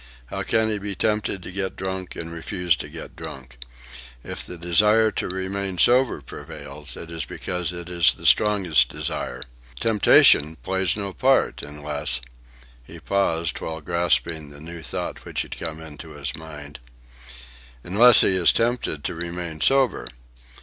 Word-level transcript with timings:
How 0.31 0.41
can 0.41 0.67
he 0.69 0.79
be 0.79 0.95
tempted 0.95 1.43
to 1.43 1.51
get 1.51 1.75
drunk 1.75 2.15
and 2.15 2.33
refuse 2.33 2.75
to 2.77 2.89
get 2.89 3.15
drunk? 3.15 3.59
If 4.23 4.43
the 4.43 4.57
desire 4.57 5.11
to 5.11 5.27
remain 5.29 5.77
sober 5.77 6.21
prevails, 6.21 6.97
it 6.97 7.11
is 7.11 7.23
because 7.23 7.71
it 7.71 7.87
is 7.87 8.11
the 8.11 8.25
strongest 8.25 8.89
desire. 8.89 9.43
Temptation 9.79 10.55
plays 10.63 10.97
no 10.97 11.13
part, 11.13 11.61
unless—" 11.61 12.19
he 12.83 12.99
paused 12.99 13.61
while 13.61 13.79
grasping 13.79 14.49
the 14.49 14.59
new 14.59 14.81
thought 14.81 15.23
which 15.23 15.43
had 15.43 15.55
come 15.55 15.79
into 15.79 16.13
his 16.13 16.35
mind—"unless 16.35 18.21
he 18.21 18.35
is 18.35 18.51
tempted 18.51 19.03
to 19.03 19.13
remain 19.13 19.61
sober. 19.61 20.07